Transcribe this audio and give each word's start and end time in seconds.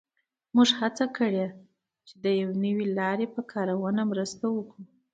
موږ 0.55 0.69
هڅه 0.79 1.05
کړې 1.17 1.45
چې 2.07 2.13
د 2.23 2.25
یوې 2.39 2.55
نوې 2.65 2.85
لارې 2.97 3.25
په 3.35 3.41
کارونه 3.51 4.01
مرسته 4.11 4.45
وکړو 4.57 4.83